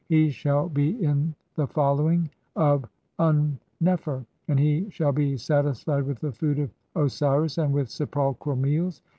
HE 0.09 0.31
SHALL 0.31 0.69
BE 0.69 0.89
IN 1.03 1.35
THE 1.53 1.67
FOLLOWING 1.67 2.31
OF 2.55 2.89
DN 3.19 3.59
NEFER, 3.81 4.25
AND 4.47 4.59
HE 4.59 4.89
SHALL 4.89 5.11
BE 5.11 5.37
SATISFIED 5.37 6.07
WITH 6.07 6.19
THE 6.21 6.31
FOOD 6.31 6.57
OF 6.57 6.71
OSIRIS 6.95 7.59
AND 7.59 7.71
WITH 7.71 7.87
SEPULCHRAL 7.89 8.55
MEALS. 8.55 9.03